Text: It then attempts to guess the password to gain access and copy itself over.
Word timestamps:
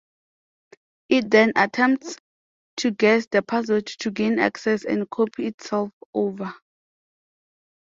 It 1.09 1.29
then 1.29 1.51
attempts 1.55 2.17
to 2.77 2.89
guess 2.89 3.27
the 3.27 3.43
password 3.43 3.85
to 3.99 4.09
gain 4.09 4.39
access 4.39 4.83
and 4.83 5.07
copy 5.07 5.45
itself 5.45 5.91
over. 6.11 6.55